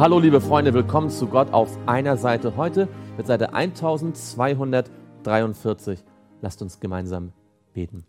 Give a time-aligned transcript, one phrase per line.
[0.00, 2.56] Hallo liebe Freunde, willkommen zu Gott auf einer Seite.
[2.56, 6.02] Heute mit Seite 1243.
[6.40, 7.34] Lasst uns gemeinsam
[7.74, 8.06] beten.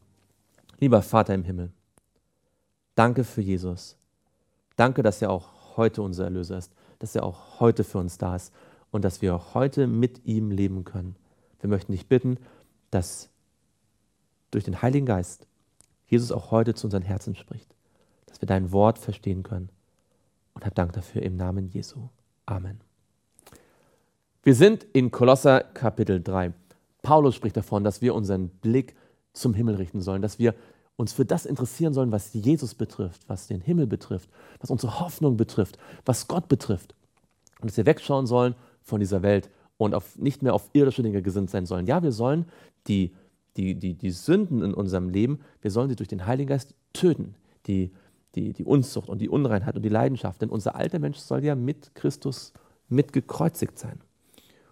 [0.79, 1.73] Lieber Vater im Himmel,
[2.95, 3.97] danke für Jesus.
[4.77, 8.37] Danke, dass er auch heute unser Erlöser ist, dass er auch heute für uns da
[8.37, 8.53] ist
[8.91, 11.17] und dass wir auch heute mit ihm leben können.
[11.59, 12.37] Wir möchten dich bitten,
[12.89, 13.29] dass
[14.49, 15.45] durch den Heiligen Geist
[16.05, 17.75] Jesus auch heute zu unseren Herzen spricht,
[18.27, 19.69] dass wir dein Wort verstehen können
[20.53, 22.09] und hab Dank dafür im Namen Jesu.
[22.45, 22.81] Amen.
[24.43, 26.53] Wir sind in Kolosser Kapitel 3.
[27.01, 28.95] Paulus spricht davon, dass wir unseren Blick
[29.33, 30.55] zum Himmel richten sollen, dass wir
[30.95, 35.37] uns für das interessieren sollen, was Jesus betrifft, was den Himmel betrifft, was unsere Hoffnung
[35.37, 36.95] betrifft, was Gott betrifft.
[37.59, 41.21] Und dass wir wegschauen sollen von dieser Welt und auf, nicht mehr auf irdische Dinge
[41.21, 41.87] gesinnt sein sollen.
[41.87, 42.45] Ja, wir sollen
[42.87, 43.13] die,
[43.57, 47.35] die, die, die Sünden in unserem Leben, wir sollen sie durch den Heiligen Geist töten.
[47.67, 47.91] Die,
[48.35, 50.41] die, die Unzucht und die Unreinheit und die Leidenschaft.
[50.41, 52.53] Denn unser alter Mensch soll ja mit Christus
[52.89, 53.99] mitgekreuzigt sein.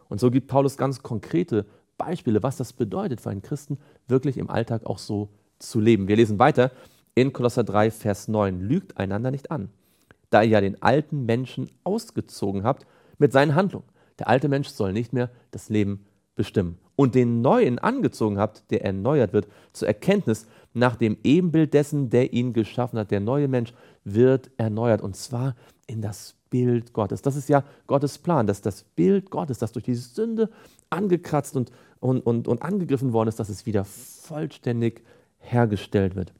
[0.07, 1.65] Und so gibt Paulus ganz konkrete
[1.97, 6.07] Beispiele, was das bedeutet für einen Christen, wirklich im Alltag auch so zu leben.
[6.07, 6.71] Wir lesen weiter
[7.15, 8.61] in Kolosser 3, Vers 9.
[8.61, 9.69] Lügt einander nicht an,
[10.29, 12.85] da ihr ja den alten Menschen ausgezogen habt
[13.17, 13.87] mit seinen Handlungen.
[14.17, 16.79] Der alte Mensch soll nicht mehr das Leben bestimmen.
[16.95, 22.33] Und den neuen angezogen habt, der erneuert wird zur Erkenntnis nach dem Ebenbild dessen, der
[22.33, 23.11] ihn geschaffen hat.
[23.11, 25.55] Der neue Mensch wird erneuert und zwar
[25.87, 27.21] in das Bild Gottes.
[27.21, 30.49] Das ist ja Gottes Plan, dass das Bild Gottes, das durch die Sünde
[30.89, 35.03] angekratzt und, und, und, und angegriffen worden ist, dass es wieder vollständig
[35.39, 36.33] hergestellt wird.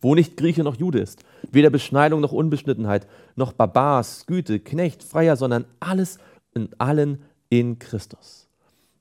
[0.00, 5.36] Wo nicht Grieche noch Jude ist, weder Beschneidung noch Unbeschnittenheit, noch Barbars, Güte, Knecht, Freier,
[5.36, 6.18] sondern alles
[6.54, 8.49] in allen in Christus.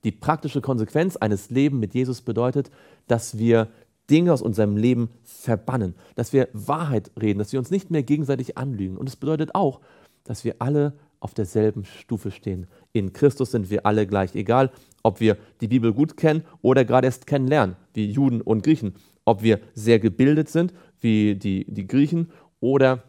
[0.04, 2.72] Die praktische Konsequenz eines Lebens mit Jesus bedeutet,
[3.08, 3.68] dass wir
[4.10, 8.58] Dinge aus unserem Leben verbannen, dass wir Wahrheit reden, dass wir uns nicht mehr gegenseitig
[8.58, 8.98] anlügen.
[8.98, 9.82] Und es bedeutet auch,
[10.24, 12.68] dass wir alle auf derselben Stufe stehen.
[12.94, 14.72] In Christus sind wir alle gleich, egal
[15.04, 18.96] ob wir die Bibel gut kennen oder gerade erst kennenlernen, wie Juden und Griechen,
[19.26, 22.32] ob wir sehr gebildet sind, wie die, die Griechen,
[22.62, 23.04] oder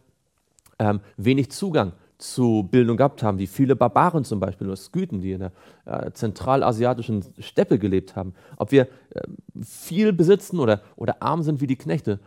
[0.78, 5.32] ähm, wenig Zugang zu Bildung gehabt haben, wie viele Barbaren zum Beispiel oder Skythen, die
[5.32, 5.52] in der
[5.86, 9.22] äh, zentralasiatischen Steppe gelebt haben, ob wir äh,
[9.62, 12.20] viel besitzen oder, oder arm sind wie die Knechte,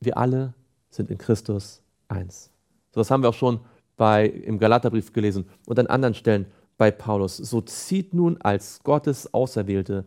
[0.00, 0.54] wir alle
[0.90, 2.50] sind in Christus eins.
[2.90, 3.60] So das haben wir auch schon
[3.96, 6.46] bei, im Galaterbrief gelesen und an anderen Stellen
[6.78, 7.36] bei Paulus.
[7.36, 10.04] So zieht nun als Gottes Auserwählte,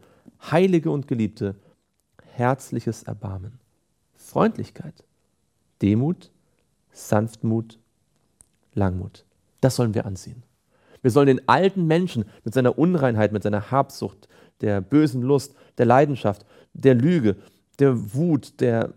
[0.52, 1.56] Heilige und Geliebte
[2.34, 3.60] herzliches Erbarmen,
[4.14, 5.04] Freundlichkeit,
[5.82, 6.32] Demut,
[6.92, 7.80] Sanftmut
[8.76, 9.26] Langmut.
[9.62, 10.44] Das sollen wir anziehen.
[11.02, 14.28] Wir sollen den alten Menschen mit seiner Unreinheit, mit seiner Habsucht,
[14.62, 17.36] der bösen Lust, der Leidenschaft, der Lüge,
[17.80, 18.94] der Wut, der,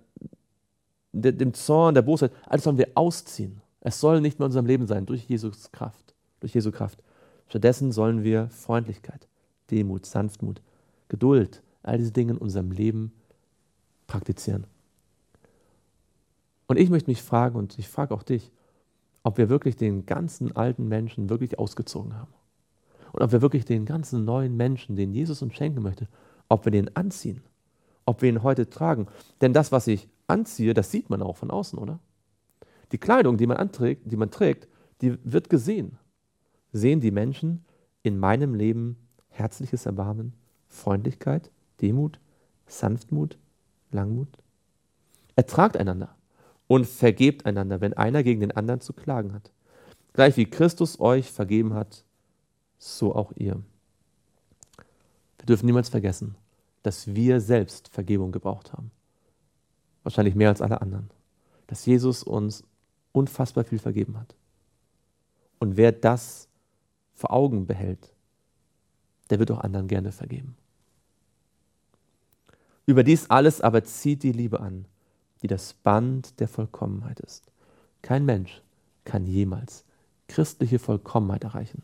[1.12, 3.60] der, dem Zorn, der Bosheit, alles sollen wir ausziehen.
[3.80, 7.02] Es soll nicht mehr in unserem Leben sein, durch Jesus Kraft, durch Jesu Kraft.
[7.48, 9.26] Stattdessen sollen wir Freundlichkeit,
[9.70, 10.60] Demut, Sanftmut,
[11.08, 13.12] Geduld, all diese Dinge in unserem Leben
[14.06, 14.66] praktizieren.
[16.66, 18.50] Und ich möchte mich fragen, und ich frage auch dich,
[19.28, 22.32] ob wir wirklich den ganzen alten Menschen wirklich ausgezogen haben.
[23.12, 26.08] Und ob wir wirklich den ganzen neuen Menschen, den Jesus uns schenken möchte,
[26.48, 27.42] ob wir den anziehen,
[28.06, 29.06] ob wir ihn heute tragen.
[29.42, 31.98] Denn das, was ich anziehe, das sieht man auch von außen, oder?
[32.90, 34.66] Die Kleidung, die man, anträgt, die man trägt,
[35.02, 35.98] die wird gesehen.
[36.72, 37.66] Sehen die Menschen
[38.02, 38.96] in meinem Leben
[39.28, 40.32] herzliches Erbarmen,
[40.68, 41.50] Freundlichkeit,
[41.82, 42.18] Demut,
[42.66, 43.36] Sanftmut,
[43.90, 44.38] Langmut?
[45.36, 46.16] Ertragt einander
[46.68, 49.50] und vergebt einander, wenn einer gegen den anderen zu klagen hat.
[50.12, 52.04] Gleich wie Christus euch vergeben hat,
[52.78, 53.60] so auch ihr.
[55.38, 56.36] Wir dürfen niemals vergessen,
[56.82, 58.90] dass wir selbst Vergebung gebraucht haben.
[60.04, 61.10] Wahrscheinlich mehr als alle anderen.
[61.66, 62.62] Dass Jesus uns
[63.12, 64.34] unfassbar viel vergeben hat.
[65.58, 66.48] Und wer das
[67.14, 68.12] vor Augen behält,
[69.30, 70.56] der wird auch anderen gerne vergeben.
[72.86, 74.86] Über dies alles aber zieht die Liebe an,
[75.42, 77.50] die das Band der Vollkommenheit ist.
[78.02, 78.62] Kein Mensch
[79.04, 79.84] kann jemals
[80.28, 81.82] christliche Vollkommenheit erreichen,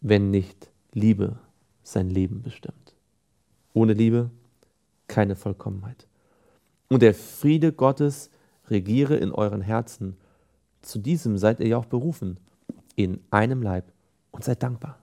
[0.00, 1.38] wenn nicht Liebe
[1.82, 2.94] sein Leben bestimmt.
[3.72, 4.30] Ohne Liebe
[5.08, 6.06] keine Vollkommenheit.
[6.88, 8.30] Und der Friede Gottes
[8.68, 10.16] regiere in euren Herzen.
[10.82, 12.38] Zu diesem seid ihr ja auch berufen,
[12.96, 13.84] in einem Leib
[14.30, 14.98] und seid dankbar.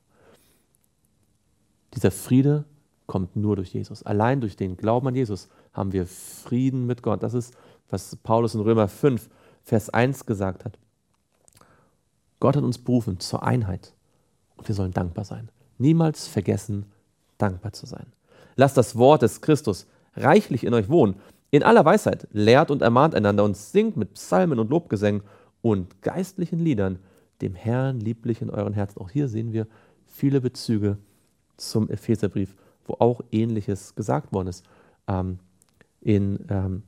[1.94, 2.66] Dieser Friede
[3.06, 4.04] kommt nur durch Jesus.
[4.04, 7.24] Allein durch den Glauben an Jesus haben wir Frieden mit Gott.
[7.24, 7.54] Das ist,
[7.90, 9.30] was Paulus in Römer 5,
[9.64, 10.78] Vers 1 gesagt hat.
[12.40, 13.94] Gott hat uns berufen zur Einheit
[14.58, 15.50] und wir sollen dankbar sein.
[15.78, 16.86] Niemals vergessen,
[17.38, 18.08] dankbar zu sein.
[18.56, 21.16] Lasst das Wort des Christus reichlich in euch wohnen.
[21.52, 25.22] In aller Weisheit lehrt und ermahnt einander und singt mit Psalmen und Lobgesängen
[25.62, 27.00] und geistlichen Liedern
[27.42, 29.00] dem Herrn lieblich in euren Herzen.
[29.00, 29.68] Auch hier sehen wir
[30.06, 30.98] viele Bezüge
[31.58, 34.66] zum Epheserbrief, wo auch Ähnliches gesagt worden ist.
[35.08, 35.40] Ähm,
[36.02, 36.84] in ähm,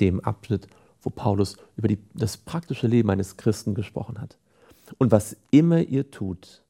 [0.00, 0.66] dem Abschnitt,
[1.02, 4.36] wo Paulus über die, das praktische Leben eines Christen gesprochen hat.
[4.98, 6.62] Und was immer ihr tut,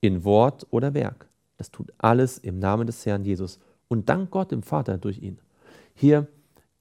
[0.00, 3.58] in Wort oder Werk, das tut alles im Namen des Herrn Jesus
[3.88, 5.38] und dank Gott dem Vater durch ihn.
[5.94, 6.26] Hier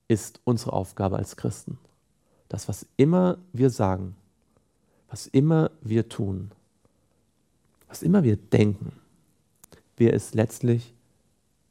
[0.07, 1.77] ist unsere Aufgabe als Christen,
[2.47, 4.15] dass was immer wir sagen,
[5.09, 6.51] was immer wir tun,
[7.87, 8.93] was immer wir denken,
[9.97, 10.93] wir es letztlich,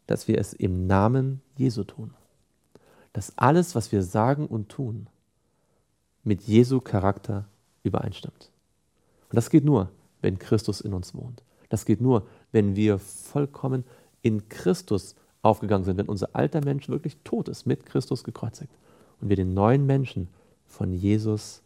[0.09, 2.15] dass wir es im Namen Jesu tun.
[3.13, 5.07] Dass alles, was wir sagen und tun,
[6.25, 7.45] mit Jesu Charakter
[7.85, 8.51] übereinstimmt.
[9.29, 9.91] Und das geht nur,
[10.21, 11.43] wenn Christus in uns wohnt.
[11.69, 13.85] Das geht nur, wenn wir vollkommen
[14.23, 18.73] in Christus aufgegangen sind, wenn unser alter Mensch wirklich tot ist, mit Christus gekreuzigt
[19.21, 20.29] und wir den neuen Menschen
[20.67, 21.63] von Jesus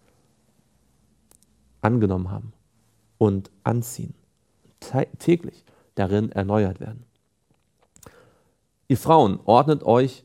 [1.80, 2.52] angenommen haben
[3.18, 4.14] und anziehen,
[5.18, 7.04] täglich darin erneuert werden.
[8.92, 10.22] Ihr Frauen, ordnet euch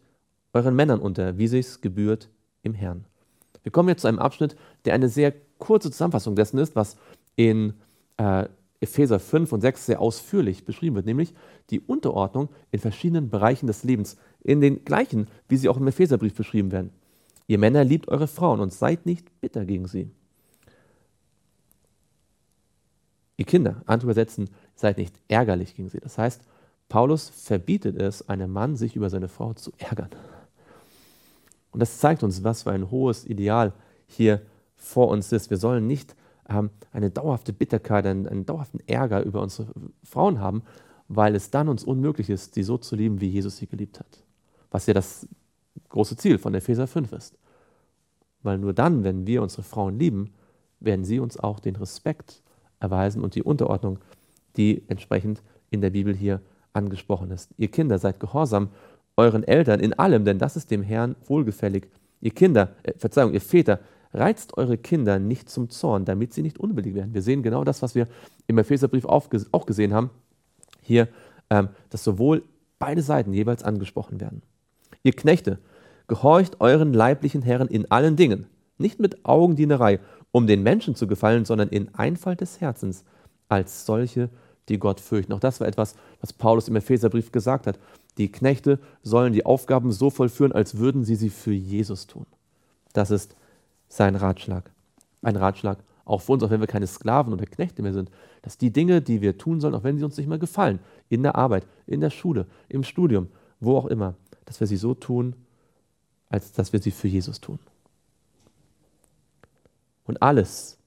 [0.51, 2.27] euren Männern unter, wie sich's gebührt
[2.63, 3.05] im Herrn.
[3.63, 6.97] Wir kommen jetzt zu einem Abschnitt, der eine sehr kurze Zusammenfassung dessen ist, was
[7.37, 7.75] in
[8.17, 8.49] äh,
[8.81, 11.33] Epheser 5 und 6 sehr ausführlich beschrieben wird, nämlich
[11.69, 16.35] die Unterordnung in verschiedenen Bereichen des Lebens, in den gleichen, wie sie auch im Epheserbrief
[16.35, 16.89] beschrieben werden.
[17.47, 20.11] Ihr Männer liebt eure Frauen und seid nicht bitter gegen sie.
[23.37, 26.01] Ihr Kinder, andere übersetzen, seid nicht ärgerlich gegen sie.
[26.01, 26.41] Das heißt,
[26.89, 30.09] Paulus verbietet es, einem Mann sich über seine Frau zu ärgern.
[31.71, 33.73] Und das zeigt uns, was für ein hohes Ideal
[34.07, 34.41] hier
[34.75, 35.49] vor uns ist.
[35.49, 36.15] Wir sollen nicht
[36.49, 39.67] ähm, eine dauerhafte Bitterkeit, einen, einen dauerhaften Ärger über unsere
[40.03, 40.63] Frauen haben,
[41.07, 44.23] weil es dann uns unmöglich ist, sie so zu lieben, wie Jesus sie geliebt hat.
[44.71, 45.27] Was ja das
[45.89, 47.37] große Ziel von Epheser 5 ist.
[48.43, 50.33] Weil nur dann, wenn wir unsere Frauen lieben,
[50.79, 52.41] werden sie uns auch den Respekt
[52.79, 53.99] erweisen und die Unterordnung,
[54.55, 56.41] die entsprechend in der Bibel hier
[56.77, 57.49] angesprochen ist.
[57.57, 58.69] Ihr Kinder, seid gehorsam
[59.17, 61.87] euren Eltern in allem, denn das ist dem Herrn wohlgefällig.
[62.21, 63.79] Ihr Kinder, äh, Verzeihung, ihr Väter,
[64.13, 67.13] reizt eure Kinder nicht zum Zorn, damit sie nicht unwillig werden.
[67.13, 68.07] Wir sehen genau das, was wir
[68.47, 70.11] im Epheserbrief auch gesehen haben.
[70.81, 71.09] Hier,
[71.49, 72.43] ähm, dass sowohl
[72.79, 74.41] beide Seiten jeweils angesprochen werden.
[75.03, 75.59] Ihr Knechte,
[76.07, 78.45] gehorcht euren leiblichen Herren in allen Dingen,
[78.77, 79.99] nicht mit Augendienerei,
[80.31, 83.03] um den Menschen zu gefallen, sondern in Einfalt des Herzens,
[83.49, 84.29] als solche,
[84.69, 85.33] die Gott fürchten.
[85.33, 87.79] Auch das war etwas, was Paulus im Epheserbrief gesagt hat.
[88.17, 92.25] Die Knechte sollen die Aufgaben so vollführen, als würden sie sie für Jesus tun.
[92.93, 93.35] Das ist
[93.89, 94.71] sein Ratschlag.
[95.21, 98.09] Ein Ratschlag auch für uns, auch wenn wir keine Sklaven oder Knechte mehr sind,
[98.41, 100.79] dass die Dinge, die wir tun sollen, auch wenn sie uns nicht mehr gefallen,
[101.09, 103.27] in der Arbeit, in der Schule, im Studium,
[103.59, 104.15] wo auch immer,
[104.45, 105.35] dass wir sie so tun,
[106.29, 107.59] als dass wir sie für Jesus tun.
[110.05, 110.77] Und alles,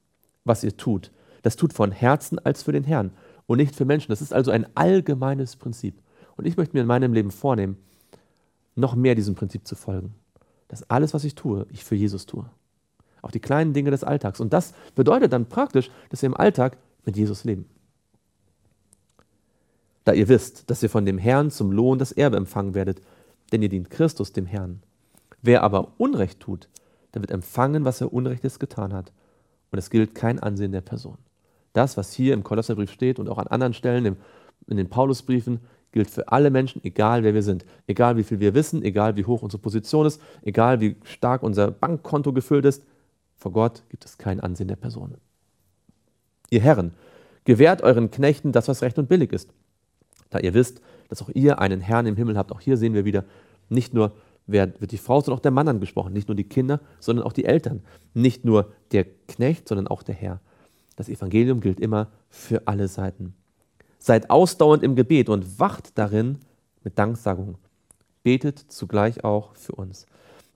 [0.44, 1.10] was ihr tut,
[1.42, 3.12] das tut von Herzen als für den Herrn
[3.50, 4.12] und nicht für Menschen.
[4.12, 6.00] Das ist also ein allgemeines Prinzip.
[6.36, 7.78] Und ich möchte mir in meinem Leben vornehmen,
[8.76, 10.14] noch mehr diesem Prinzip zu folgen.
[10.68, 12.48] Dass alles, was ich tue, ich für Jesus tue.
[13.22, 14.38] Auch die kleinen Dinge des Alltags.
[14.38, 17.68] Und das bedeutet dann praktisch, dass wir im Alltag mit Jesus leben.
[20.04, 23.00] Da ihr wisst, dass ihr von dem Herrn zum Lohn das Erbe empfangen werdet,
[23.50, 24.80] denn ihr dient Christus dem Herrn.
[25.42, 26.68] Wer aber Unrecht tut,
[27.14, 29.10] der wird empfangen, was er Unrechtes getan hat.
[29.72, 31.18] Und es gilt kein Ansehen der Person.
[31.72, 34.16] Das, was hier im Kolosserbrief steht und auch an anderen Stellen
[34.66, 35.60] in den Paulusbriefen,
[35.92, 37.64] gilt für alle Menschen, egal wer wir sind.
[37.86, 41.70] Egal wie viel wir wissen, egal wie hoch unsere Position ist, egal wie stark unser
[41.70, 42.84] Bankkonto gefüllt ist.
[43.36, 45.14] Vor Gott gibt es kein Ansehen der Person.
[46.50, 46.92] Ihr Herren,
[47.44, 49.52] gewährt euren Knechten das, was recht und billig ist.
[50.30, 52.52] Da ihr wisst, dass auch ihr einen Herrn im Himmel habt.
[52.52, 53.24] Auch hier sehen wir wieder,
[53.68, 54.12] nicht nur
[54.46, 56.12] wird die Frau, sondern auch der Mann angesprochen.
[56.12, 57.82] Nicht nur die Kinder, sondern auch die Eltern.
[58.14, 60.40] Nicht nur der Knecht, sondern auch der Herr.
[61.00, 63.32] Das Evangelium gilt immer für alle Seiten.
[63.98, 66.36] Seid ausdauernd im Gebet und wacht darin
[66.84, 67.56] mit Danksagung.
[68.22, 70.04] Betet zugleich auch für uns,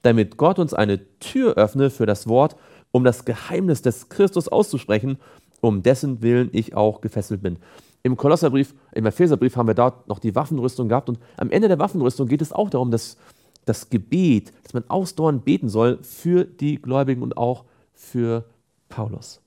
[0.02, 2.56] damit Gott uns eine Tür öffne für das Wort
[2.92, 5.16] um das Geheimnis des Christus auszusprechen,
[5.62, 7.56] um dessen Willen ich auch gefesselt bin.
[8.02, 11.78] Im Kolosserbrief, im Epheserbrief haben wir dort noch die Waffenrüstung gehabt und am Ende der
[11.78, 13.16] Waffenrüstung geht es auch darum, dass
[13.64, 18.44] das Gebet, dass man ausdauernd beten soll für die Gläubigen und auch für
[18.90, 19.40] Paulus.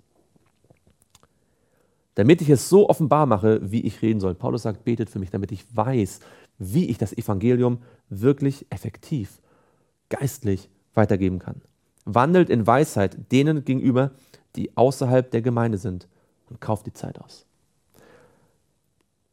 [2.18, 4.36] Damit ich es so offenbar mache, wie ich reden soll.
[4.36, 6.20] Paulus sagt, betet für mich, damit ich weiß,
[6.58, 9.42] wie ich das Evangelium wirklich effektiv,
[10.10, 11.62] geistlich weitergeben kann
[12.08, 14.12] wandelt in Weisheit denen gegenüber,
[14.56, 16.08] die außerhalb der Gemeinde sind
[16.50, 17.46] und kauft die Zeit aus.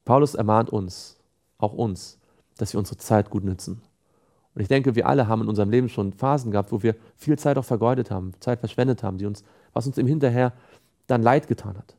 [0.05, 1.17] Paulus ermahnt uns,
[1.57, 2.19] auch uns,
[2.59, 3.81] dass wir unsere Zeit gut nützen
[4.55, 7.39] Und ich denke, wir alle haben in unserem Leben schon Phasen gehabt, wo wir viel
[7.39, 10.53] Zeit auch vergeudet haben, Zeit verschwendet haben, die uns, was uns im Hinterher
[11.07, 11.97] dann leid getan hat.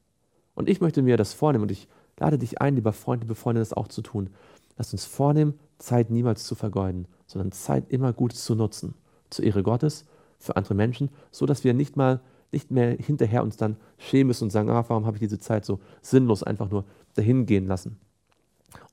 [0.56, 3.60] Und ich möchte mir das vornehmen und ich lade dich ein, lieber Freund, liebe Freunde,
[3.60, 4.30] das auch zu tun.
[4.78, 8.96] Lass uns vornehmen, Zeit niemals zu vergeuden, sondern Zeit immer gut zu nutzen.
[9.30, 10.06] Zur Ehre Gottes,
[10.40, 12.22] für andere Menschen, so dass wir nicht mal
[12.52, 15.66] nicht mehr hinterher uns dann schämen müssen und sagen, ah, warum habe ich diese Zeit
[15.66, 16.86] so sinnlos einfach nur
[17.16, 18.00] dahin gehen lassen.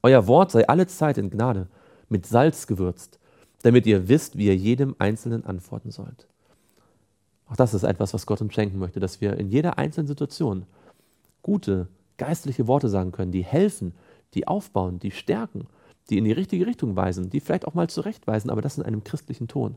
[0.02, 1.69] Euer Wort sei alle Zeit in Gnade,
[2.09, 3.21] mit Salz gewürzt,
[3.62, 6.26] damit ihr wisst, wie ihr jedem Einzelnen antworten sollt.
[7.49, 10.66] Auch das ist etwas, was Gott uns schenken möchte, dass wir in jeder einzelnen Situation
[11.42, 13.94] gute, geistliche Worte sagen können, die helfen,
[14.34, 15.66] die aufbauen, die stärken,
[16.11, 19.04] die in die richtige Richtung weisen, die vielleicht auch mal zurechtweisen, aber das in einem
[19.04, 19.76] christlichen Ton.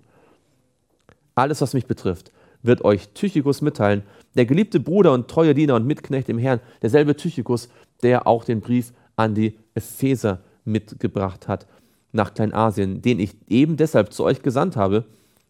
[1.36, 2.32] Alles, was mich betrifft,
[2.64, 4.04] wird euch Tychicus mitteilen,
[4.36, 7.70] der geliebte Bruder und treue Diener und Mitknecht im Herrn, derselbe Tychicus,
[8.02, 11.68] der auch den Brief an die Epheser mitgebracht hat
[12.12, 15.06] nach Kleinasien, den ich eben deshalb zu euch gesandt habe,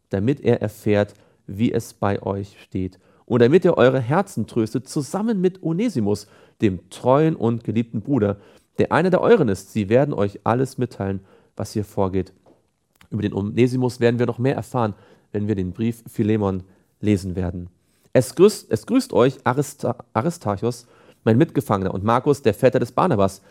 [0.10, 1.14] damit er erfährt,
[1.48, 6.28] wie es bei euch steht und damit ihr eure Herzen tröstet, zusammen mit Onesimus,
[6.62, 8.38] dem treuen und geliebten Bruder,
[8.78, 9.74] der einer der euren ist.
[9.74, 11.22] Sie werden euch alles mitteilen,
[11.56, 12.34] was hier vorgeht.
[13.10, 14.94] Über den Onesimus werden wir noch mehr erfahren,
[15.32, 16.64] wenn wir den Brief Philemon
[17.02, 17.70] lesen werden.
[18.14, 20.88] Es grüßt, es grüßt euch Arista, Aristarchus,
[21.24, 23.42] mein Mitgefangener, und Markus, der Vetter des Barnabas.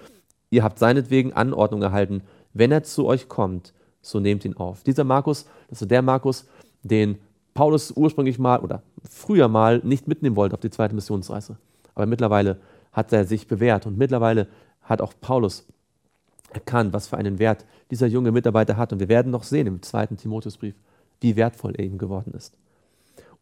[0.51, 2.23] Ihr habt seinetwegen Anordnung erhalten.
[2.53, 4.83] Wenn er zu euch kommt, so nehmt ihn auf.
[4.83, 6.47] Dieser Markus, das ist der Markus,
[6.83, 7.19] den
[7.55, 11.57] Paulus ursprünglich mal oder früher mal nicht mitnehmen wollte auf die zweite Missionsreise.
[11.95, 12.59] Aber mittlerweile
[12.93, 14.49] hat er sich bewährt und mittlerweile
[14.83, 15.65] hat auch Paulus
[16.53, 18.93] erkannt, was für einen Wert dieser junge Mitarbeiter hat.
[18.93, 20.75] Und wir werden noch sehen im zweiten Timotheusbrief,
[21.21, 22.57] wie wertvoll er ihm geworden ist.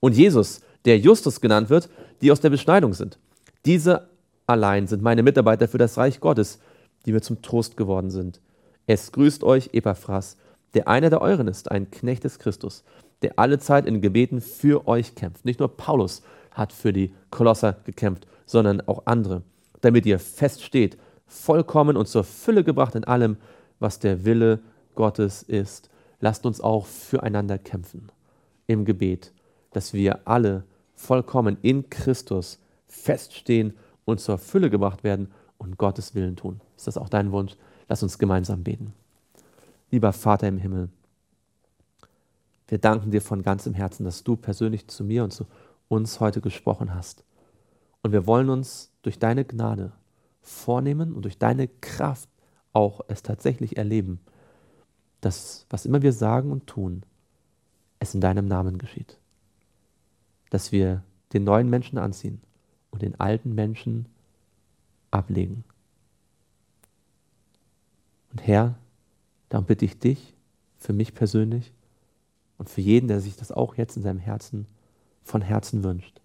[0.01, 1.89] Und Jesus, der Justus genannt wird,
[2.21, 3.19] die aus der Beschneidung sind.
[3.65, 4.09] Diese
[4.47, 6.59] allein sind meine Mitarbeiter für das Reich Gottes,
[7.07, 8.41] die mir zum Trost geworden sind.
[8.87, 10.37] Es grüßt euch Epaphras,
[10.75, 12.85] der einer der euren ist, ein Knecht des Christus,
[13.23, 15.45] der alle Zeit in Gebeten für euch kämpft.
[15.45, 19.43] Nicht nur Paulus hat für die Kolosser gekämpft, sondern auch andere,
[19.81, 23.37] damit ihr feststeht, vollkommen und zur Fülle gebracht in allem,
[23.79, 24.61] was der Wille
[24.95, 25.91] Gottes ist.
[26.21, 28.13] Lasst uns auch füreinander kämpfen
[28.67, 29.33] im Gebet,
[29.73, 30.65] dass wir alle
[30.95, 33.75] vollkommen in Christus feststehen
[34.05, 36.61] und zur Fülle gebracht werden und Gottes Willen tun.
[36.77, 37.57] Ist das auch dein Wunsch?
[37.89, 38.93] Lass uns gemeinsam beten.
[39.93, 40.89] Lieber Vater im Himmel,
[42.67, 45.47] wir danken dir von ganzem Herzen, dass du persönlich zu mir und zu
[45.89, 47.25] uns heute gesprochen hast.
[48.03, 49.93] Und wir wollen uns durch deine Gnade
[50.41, 52.31] vornehmen und durch deine Kraft
[52.73, 54.21] auch es tatsächlich erleben,
[55.21, 57.03] dass was immer wir sagen und tun,
[57.99, 59.19] es in deinem Namen geschieht.
[60.49, 61.03] Dass wir
[61.35, 62.41] den neuen Menschen anziehen
[62.91, 64.07] und den alten Menschen
[65.11, 65.65] ablegen.
[68.31, 68.79] Und Herr,
[69.53, 70.33] darum bitte ich dich,
[70.79, 71.73] für mich persönlich,
[72.57, 74.67] und für jeden, der sich das auch jetzt in seinem Herzen
[75.23, 76.21] von Herzen wünscht.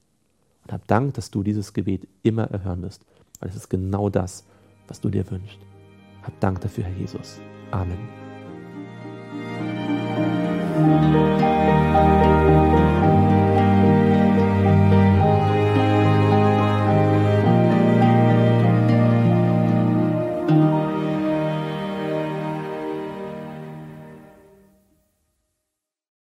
[0.64, 3.04] Und hab Dank, dass du dieses Gebet immer erhören wirst,
[3.40, 4.46] weil es ist genau das,
[4.88, 5.60] was du dir wünschst.
[6.24, 7.42] Hab Dank dafür, Herr Jesus.
[7.72, 7.98] Amen.